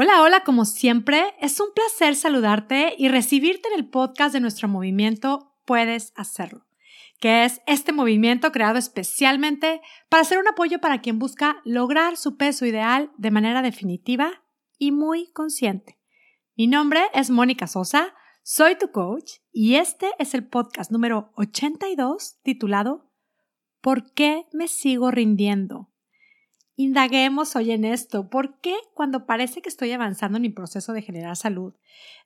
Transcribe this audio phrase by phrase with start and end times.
[0.00, 4.68] Hola, hola, como siempre, es un placer saludarte y recibirte en el podcast de nuestro
[4.68, 6.68] movimiento Puedes Hacerlo,
[7.18, 12.36] que es este movimiento creado especialmente para ser un apoyo para quien busca lograr su
[12.36, 14.44] peso ideal de manera definitiva
[14.78, 15.98] y muy consciente.
[16.54, 22.38] Mi nombre es Mónica Sosa, soy tu coach y este es el podcast número 82
[22.44, 23.10] titulado
[23.80, 25.90] ¿Por qué me sigo rindiendo?
[26.80, 28.30] Indaguemos hoy en esto.
[28.30, 31.74] ¿Por qué cuando parece que estoy avanzando en mi proceso de generar salud,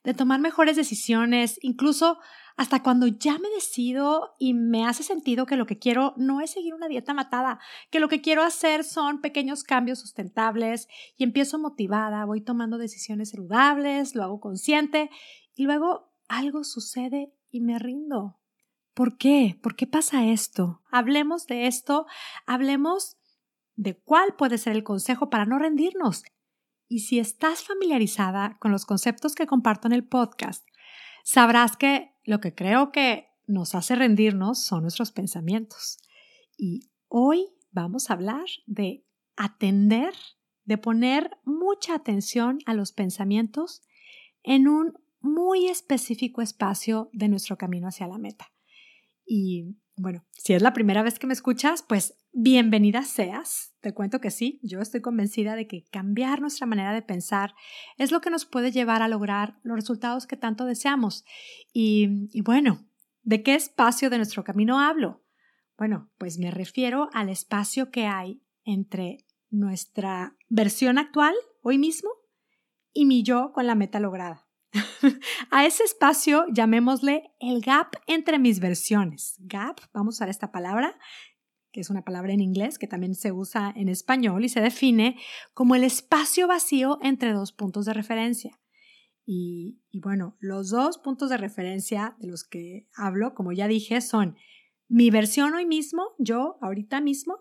[0.03, 2.19] de tomar mejores decisiones, incluso
[2.55, 6.51] hasta cuando ya me decido y me hace sentido que lo que quiero no es
[6.51, 11.57] seguir una dieta matada, que lo que quiero hacer son pequeños cambios sustentables y empiezo
[11.57, 15.09] motivada, voy tomando decisiones saludables, lo hago consciente
[15.55, 18.37] y luego algo sucede y me rindo?
[18.93, 19.57] ¿Por qué?
[19.63, 20.83] ¿Por qué pasa esto?
[20.91, 22.05] Hablemos de esto,
[22.45, 23.17] hablemos
[23.75, 26.23] de cuál puede ser el consejo para no rendirnos.
[26.87, 30.67] Y si estás familiarizada con los conceptos que comparto en el podcast,
[31.23, 35.97] sabrás que lo que creo que nos hace rendirnos son nuestros pensamientos.
[36.57, 40.13] Y hoy vamos a hablar de atender,
[40.65, 43.81] de poner mucha atención a los pensamientos
[44.43, 48.51] en un muy específico espacio de nuestro camino hacia la meta.
[49.25, 53.75] Y bueno, si es la primera vez que me escuchas, pues bienvenida seas.
[53.79, 57.53] Te cuento que sí, yo estoy convencida de que cambiar nuestra manera de pensar
[57.97, 61.25] es lo que nos puede llevar a lograr los resultados que tanto deseamos.
[61.73, 62.85] Y, bueno,
[63.21, 65.23] ¿de qué espacio de nuestro camino hablo?
[65.77, 72.09] Bueno, pues me refiero al espacio que hay entre nuestra versión actual, hoy mismo,
[72.91, 74.47] y mi yo con la meta lograda.
[75.51, 79.35] a ese espacio llamémosle el gap entre mis versiones.
[79.39, 80.97] Gap, vamos a usar esta palabra,
[81.73, 85.17] que es una palabra en inglés que también se usa en español y se define
[85.53, 88.59] como el espacio vacío entre dos puntos de referencia.
[89.25, 94.37] Y, bueno, los dos puntos de referencia de los que hablo, como ya dije, son
[94.87, 97.39] mi versión hoy mismo, yo ahorita mismo,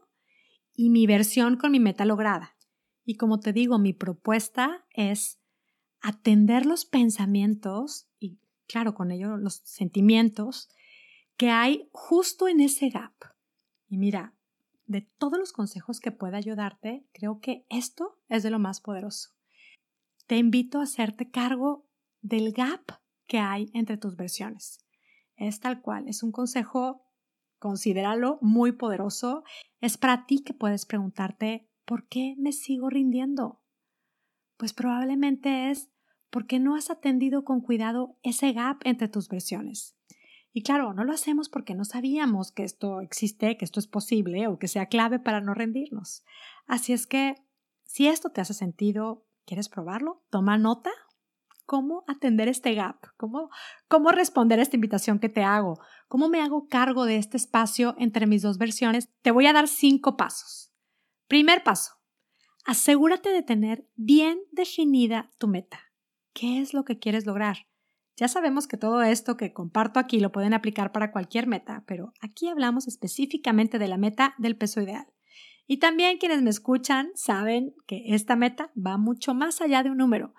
[0.75, 2.57] y mi versión con mi meta lograda.
[3.05, 5.41] Y como te digo, mi propuesta es
[6.01, 10.71] atender los pensamientos y, claro, con ello los sentimientos
[11.37, 13.13] que hay justo en ese gap.
[13.93, 14.35] Y mira,
[14.87, 19.35] de todos los consejos que pueda ayudarte, creo que esto es de lo más poderoso.
[20.27, 21.87] Te invito a hacerte cargo
[22.23, 24.79] del gap que hay entre tus versiones.
[25.37, 27.05] Es tal cual, es un consejo,
[27.59, 29.45] considéralo muy poderoso.
[29.83, 33.61] Es para ti que puedes preguntarte, ¿por qué me sigo rindiendo?
[34.57, 35.91] Pues probablemente es
[36.31, 39.99] porque no has atendido con cuidado ese gap entre tus versiones.
[40.53, 44.47] Y claro, no lo hacemos porque no sabíamos que esto existe, que esto es posible
[44.49, 46.25] o que sea clave para no rendirnos.
[46.67, 47.37] Así es que,
[47.85, 50.23] si esto te hace sentido, ¿quieres probarlo?
[50.31, 50.91] Toma nota.
[51.65, 52.97] ¿Cómo atender este gap?
[53.17, 53.49] ¿Cómo,
[53.89, 55.81] ¿Cómo responder a esta invitación que te hago?
[56.09, 59.09] ¿Cómo me hago cargo de este espacio entre mis dos versiones?
[59.23, 60.75] Te voy a dar cinco pasos.
[61.29, 61.93] Primer paso.
[62.67, 65.81] Asegúrate de tener bien definida tu meta.
[66.35, 67.67] ¿Qué es lo que quieres lograr?
[68.23, 72.13] Ya sabemos que todo esto que comparto aquí lo pueden aplicar para cualquier meta, pero
[72.21, 75.09] aquí hablamos específicamente de la meta del peso ideal.
[75.67, 79.97] Y también quienes me escuchan saben que esta meta va mucho más allá de un
[79.97, 80.35] número.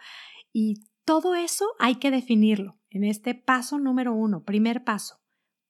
[0.53, 5.19] Y todo eso hay que definirlo en este paso número uno, primer paso.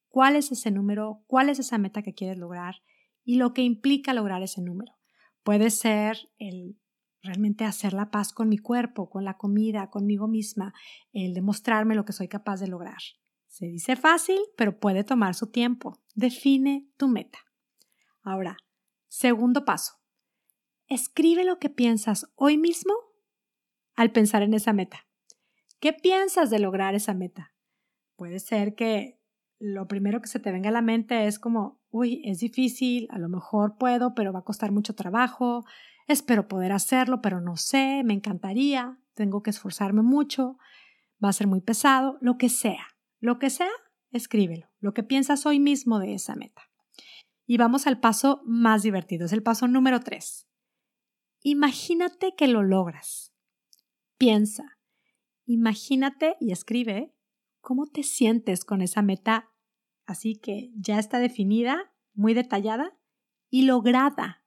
[0.08, 1.24] ¿Cuál es ese número?
[1.26, 2.84] ¿Cuál es esa meta que quieres lograr?
[3.24, 4.94] Y lo que implica lograr ese número.
[5.42, 6.78] Puede ser el
[7.24, 10.74] realmente hacer la paz con mi cuerpo, con la comida, conmigo misma,
[11.14, 13.00] el demostrarme lo que soy capaz de lograr.
[13.48, 16.00] Se dice fácil, pero puede tomar su tiempo.
[16.16, 17.40] Define tu meta.
[18.22, 18.58] Ahora,
[19.08, 19.94] segundo paso.
[20.88, 22.94] Escribe lo que piensas hoy mismo
[23.96, 25.08] al pensar en esa meta.
[25.80, 27.54] ¿Qué piensas de lograr esa meta?
[28.16, 29.20] Puede ser que
[29.60, 33.20] lo primero que se te venga a la mente es como, uy, es difícil, a
[33.20, 35.64] lo mejor puedo, pero va a costar mucho trabajo,
[36.08, 40.58] Espero poder hacerlo, pero no sé, me encantaría, tengo que esforzarme mucho,
[41.24, 42.88] va a ser muy pesado, lo que sea.
[43.20, 43.72] Lo que sea,
[44.12, 46.64] escríbelo, lo que piensas hoy mismo de esa meta.
[47.46, 50.48] Y vamos al paso más divertido, es el paso número tres.
[51.42, 53.34] Imagínate que lo logras.
[54.18, 54.78] Piensa,
[55.46, 57.14] imagínate y escribe
[57.62, 59.50] cómo te sientes con esa meta
[60.06, 62.98] así que ya está definida, muy detallada
[63.50, 64.43] y lograda.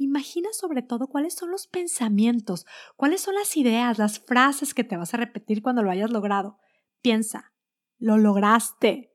[0.00, 4.96] Imagina sobre todo cuáles son los pensamientos, cuáles son las ideas, las frases que te
[4.96, 6.56] vas a repetir cuando lo hayas logrado.
[7.02, 7.52] Piensa,
[7.98, 9.12] lo lograste.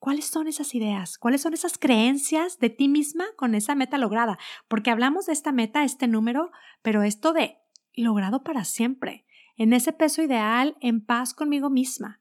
[0.00, 1.18] ¿Cuáles son esas ideas?
[1.18, 4.36] ¿Cuáles son esas creencias de ti misma con esa meta lograda?
[4.66, 6.50] Porque hablamos de esta meta, este número,
[6.82, 7.58] pero esto de
[7.94, 9.24] logrado para siempre,
[9.56, 12.20] en ese peso ideal, en paz conmigo misma.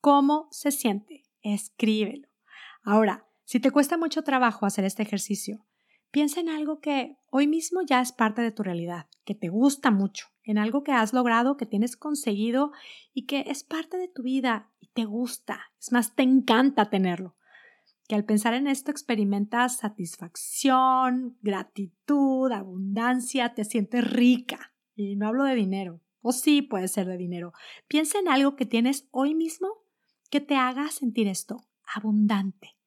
[0.00, 1.22] ¿Cómo se siente?
[1.42, 2.28] Escríbelo.
[2.82, 5.64] Ahora, si te cuesta mucho trabajo hacer este ejercicio,
[6.16, 9.90] piensa en algo que hoy mismo ya es parte de tu realidad, que te gusta
[9.90, 12.72] mucho, en algo que has logrado, que tienes conseguido
[13.12, 15.60] y que es parte de tu vida y te gusta.
[15.78, 17.36] Es más, te encanta tenerlo.
[18.08, 24.72] Que al pensar en esto experimentas satisfacción, gratitud, abundancia, te sientes rica.
[24.94, 27.52] Y no hablo de dinero, o sí puede ser de dinero.
[27.88, 29.68] Piensa en algo que tienes hoy mismo
[30.30, 31.58] que te haga sentir esto,
[31.94, 32.78] abundante.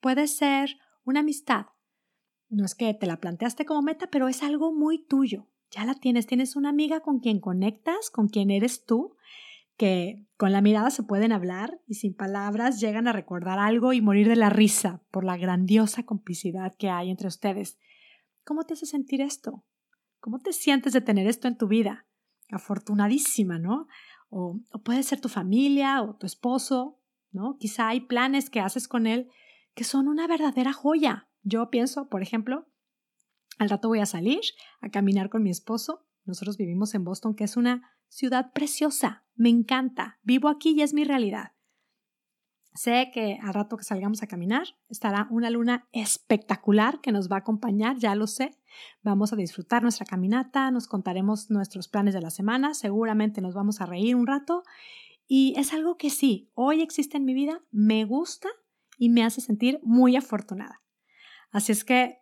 [0.00, 1.64] Puede ser una amistad.
[2.50, 5.46] No es que te la planteaste como meta, pero es algo muy tuyo.
[5.70, 9.16] Ya la tienes, tienes una amiga con quien conectas, con quien eres tú,
[9.76, 14.00] que con la mirada se pueden hablar y sin palabras llegan a recordar algo y
[14.00, 17.78] morir de la risa por la grandiosa complicidad que hay entre ustedes.
[18.44, 19.64] ¿Cómo te hace sentir esto?
[20.20, 22.06] ¿Cómo te sientes de tener esto en tu vida?
[22.50, 23.86] Afortunadísima, ¿no?
[24.30, 26.98] O, o puede ser tu familia o tu esposo,
[27.30, 27.56] ¿no?
[27.58, 29.30] Quizá hay planes que haces con él
[29.74, 31.27] que son una verdadera joya.
[31.42, 32.66] Yo pienso, por ejemplo,
[33.58, 34.40] al rato voy a salir
[34.80, 36.06] a caminar con mi esposo.
[36.24, 39.24] Nosotros vivimos en Boston, que es una ciudad preciosa.
[39.34, 40.18] Me encanta.
[40.22, 41.52] Vivo aquí y es mi realidad.
[42.74, 47.36] Sé que al rato que salgamos a caminar estará una luna espectacular que nos va
[47.36, 48.52] a acompañar, ya lo sé.
[49.02, 53.80] Vamos a disfrutar nuestra caminata, nos contaremos nuestros planes de la semana, seguramente nos vamos
[53.80, 54.62] a reír un rato
[55.26, 58.48] y es algo que sí, hoy existe en mi vida, me gusta
[58.96, 60.80] y me hace sentir muy afortunada.
[61.50, 62.18] Así es que,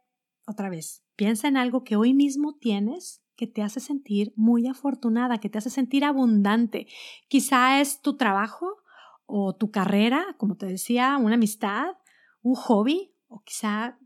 [0.47, 5.39] otra vez, Piensa en algo que hoy mismo tienes que te hace sentir muy afortunada,
[5.39, 6.87] que te hace sentir abundante.
[7.29, 8.77] Quizá es tu trabajo
[9.25, 11.97] o tu carrera, como te decía, una amistad,
[12.43, 13.99] un hobby, o quizá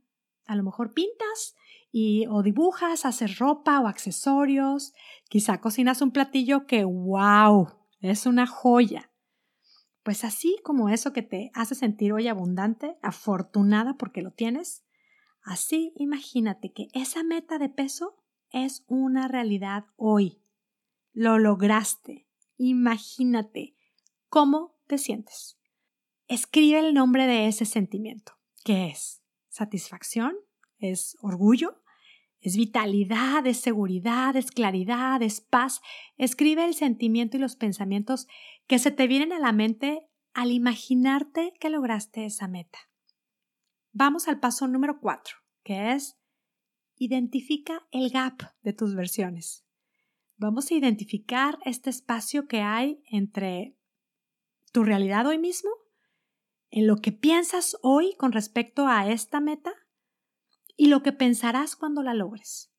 [0.47, 1.57] a lo mejor pintas
[1.93, 4.93] y o dibujas, haces ropa o accesorios,
[5.29, 7.69] quizá cocinas un platillo que wow,
[8.01, 9.11] es una joya.
[10.05, 14.85] Pues así como eso que te hace sentir hoy abundante, afortunada porque lo tienes,
[15.43, 18.17] Así imagínate que esa meta de peso
[18.51, 20.43] es una realidad hoy.
[21.13, 22.27] Lo lograste.
[22.57, 23.77] Imagínate
[24.29, 25.59] cómo te sientes.
[26.29, 28.33] Escribe el nombre de ese sentimiento.
[28.65, 29.23] ¿Qué es?
[29.49, 30.37] ¿Satisfacción?
[30.79, 31.83] ¿Es orgullo?
[32.41, 33.47] ¿Es vitalidad?
[33.47, 34.37] ¿Es seguridad?
[34.37, 35.23] ¿Es claridad?
[35.23, 35.81] ¿Es paz?
[36.17, 38.29] Escribe el sentimiento y los pensamientos
[38.67, 42.79] que se te vienen a la mente al imaginarte que lograste esa meta.
[43.93, 46.17] Vamos al paso número cuatro, que es
[46.97, 49.65] identifica el gap de tus versiones.
[50.37, 53.77] Vamos a identificar este espacio que hay entre
[54.73, 55.71] tu realidad hoy mismo,
[56.71, 59.73] en lo que piensas hoy con respecto a esta meta
[60.77, 62.73] y lo que pensarás cuando la logres.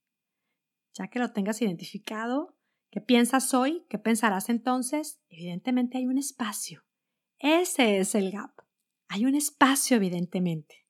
[0.93, 2.57] Ya que lo tengas identificado,
[2.89, 3.85] ¿qué piensas hoy?
[3.89, 5.19] ¿Qué pensarás entonces?
[5.29, 6.83] Evidentemente hay un espacio.
[7.37, 8.51] Ese es el gap.
[9.07, 10.80] Hay un espacio, evidentemente.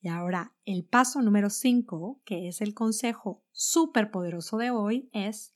[0.00, 5.54] Y ahora, el paso número 5, que es el consejo súper poderoso de hoy, es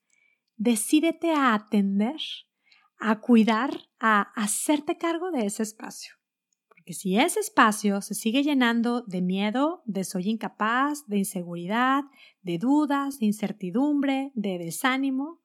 [0.57, 2.21] decídete a atender,
[2.99, 6.15] a cuidar, a hacerte cargo de ese espacio.
[6.69, 12.03] Porque si ese espacio se sigue llenando de miedo, de soy incapaz, de inseguridad,
[12.43, 15.41] de dudas, de incertidumbre, de desánimo,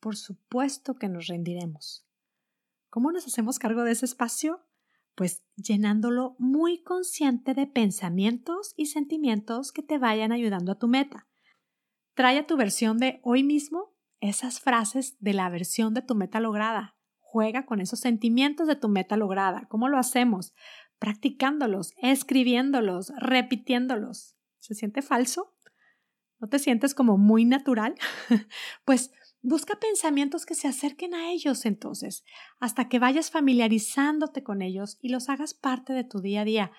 [0.00, 2.06] por supuesto que nos rendiremos.
[2.90, 4.63] ¿Cómo nos hacemos cargo de ese espacio?
[5.14, 11.28] Pues llenándolo muy consciente de pensamientos y sentimientos que te vayan ayudando a tu meta.
[12.14, 16.40] Trae a tu versión de hoy mismo esas frases de la versión de tu meta
[16.40, 16.96] lograda.
[17.20, 19.66] Juega con esos sentimientos de tu meta lograda.
[19.68, 20.54] ¿Cómo lo hacemos?
[20.98, 24.36] Practicándolos, escribiéndolos, repitiéndolos.
[24.60, 25.56] ¿Se siente falso?
[26.38, 27.94] ¿No te sientes como muy natural?
[28.84, 29.12] pues
[29.46, 32.24] Busca pensamientos que se acerquen a ellos entonces,
[32.60, 36.72] hasta que vayas familiarizándote con ellos y los hagas parte de tu día a día.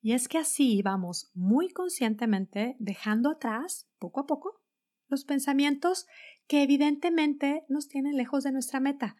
[0.00, 4.64] Y es que así vamos muy conscientemente dejando atrás, poco a poco,
[5.06, 6.08] los pensamientos
[6.48, 9.16] que evidentemente nos tienen lejos de nuestra meta.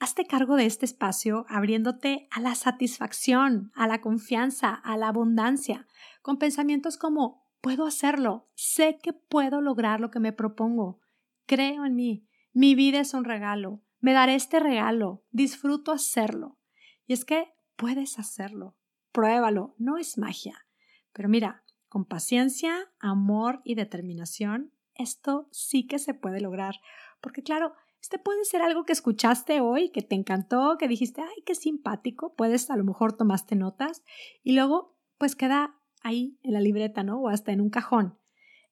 [0.00, 5.86] Hazte cargo de este espacio abriéndote a la satisfacción, a la confianza, a la abundancia,
[6.20, 11.00] con pensamientos como puedo hacerlo, sé que puedo lograr lo que me propongo,
[11.48, 12.28] Creo en mí.
[12.52, 13.82] Mi vida es un regalo.
[14.00, 15.24] Me daré este regalo.
[15.30, 16.58] Disfruto hacerlo.
[17.06, 18.76] Y es que puedes hacerlo.
[19.12, 19.74] Pruébalo.
[19.78, 20.66] No es magia.
[21.14, 26.74] Pero mira, con paciencia, amor y determinación, esto sí que se puede lograr.
[27.22, 31.42] Porque claro, este puede ser algo que escuchaste hoy, que te encantó, que dijiste, ay,
[31.46, 32.34] qué simpático.
[32.34, 34.04] Puedes, a lo mejor tomaste notas
[34.42, 37.22] y luego, pues queda ahí en la libreta, ¿no?
[37.22, 38.18] O hasta en un cajón.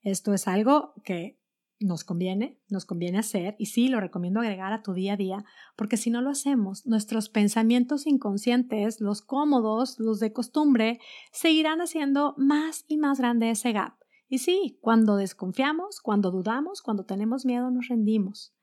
[0.03, 1.39] Esto es algo que
[1.79, 5.45] nos conviene, nos conviene hacer, y sí, lo recomiendo agregar a tu día a día,
[5.77, 11.01] porque si no lo hacemos, nuestros pensamientos inconscientes, los cómodos, los de costumbre,
[11.33, 13.95] seguirán haciendo más y más grande ese gap.
[14.29, 18.55] Y sí, cuando desconfiamos, cuando dudamos, cuando tenemos miedo, nos rendimos.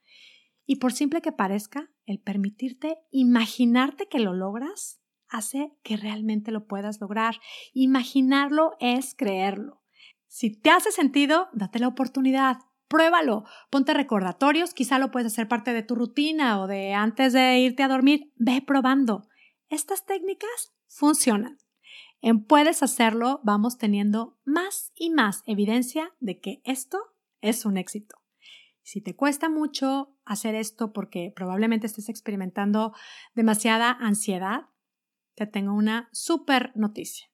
[0.66, 6.66] Y por simple que parezca, el permitirte imaginarte que lo logras hace que realmente lo
[6.66, 7.36] puedas lograr.
[7.72, 9.82] Imaginarlo es creerlo.
[10.26, 12.58] Si te hace sentido, date la oportunidad,
[12.94, 17.58] pruébalo, ponte recordatorios, quizá lo puedes hacer parte de tu rutina o de antes de
[17.58, 19.26] irte a dormir, ve probando.
[19.68, 21.58] Estas técnicas funcionan.
[22.20, 27.00] En puedes hacerlo, vamos teniendo más y más evidencia de que esto
[27.40, 28.14] es un éxito.
[28.84, 32.94] Si te cuesta mucho hacer esto porque probablemente estés experimentando
[33.34, 34.68] demasiada ansiedad,
[35.34, 37.26] te tengo una súper noticia.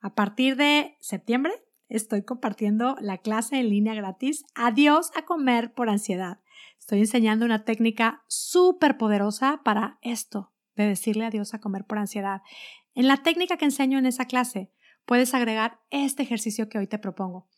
[0.00, 1.52] A partir de septiembre
[1.96, 6.38] estoy compartiendo la clase en línea gratis Adiós a comer por ansiedad.
[6.78, 12.42] Estoy enseñando una técnica súper poderosa para esto, de decirle adiós a comer por ansiedad.
[12.94, 14.70] En la técnica que enseño en esa clase,
[15.04, 17.48] puedes agregar este ejercicio que hoy te propongo.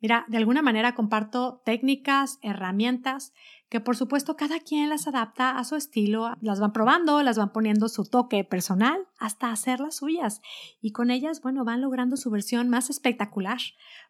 [0.00, 3.34] Mira, de alguna manera comparto técnicas, herramientas
[3.70, 7.52] que por supuesto cada quien las adapta a su estilo, las van probando, las van
[7.52, 10.42] poniendo su toque personal hasta hacerlas suyas
[10.82, 13.58] y con ellas, bueno, van logrando su versión más espectacular.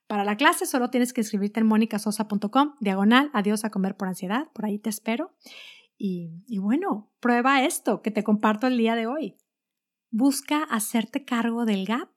[0.07, 4.49] Para la clase solo tienes que inscribirte en monicasosa.com, diagonal, adiós a comer por ansiedad,
[4.55, 5.37] por ahí te espero.
[5.99, 9.37] Y, y bueno, prueba esto que te comparto el día de hoy.
[10.11, 12.11] Busca hacerte cargo del gap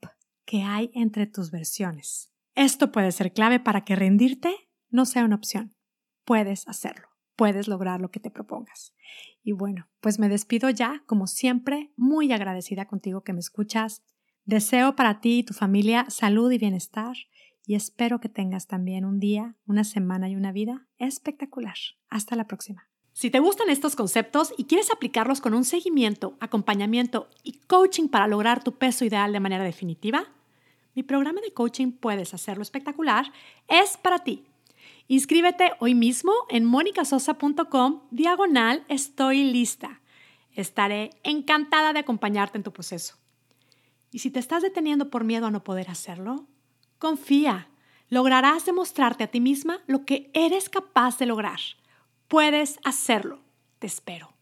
[0.46, 2.32] que hay entre tus versiones.
[2.56, 4.56] Esto puede ser clave para que rendirte
[4.90, 5.76] no sea una opción.
[6.24, 8.94] Puedes hacerlo puedes lograr lo que te propongas.
[9.44, 14.04] Y bueno, pues me despido ya, como siempre, muy agradecida contigo que me escuchas.
[14.46, 17.16] Deseo para ti y tu familia salud y bienestar
[17.66, 21.75] y espero que tengas también un día, una semana y una vida espectacular.
[22.10, 22.90] Hasta la próxima.
[23.13, 28.28] Si te gustan estos conceptos y quieres aplicarlos con un seguimiento, acompañamiento y coaching para
[28.28, 30.25] lograr tu peso ideal de manera definitiva,
[30.96, 33.32] mi programa de coaching Puedes Hacerlo Espectacular
[33.68, 34.44] es para ti.
[35.08, 40.02] Inscríbete hoy mismo en monicasosa.com diagonal estoy lista.
[40.54, 43.18] Estaré encantada de acompañarte en tu proceso.
[44.12, 46.48] Y si te estás deteniendo por miedo a no poder hacerlo,
[47.00, 47.68] confía.
[48.10, 51.60] Lograrás demostrarte a ti misma lo que eres capaz de lograr.
[52.28, 53.42] Puedes hacerlo.
[53.80, 54.33] Te espero.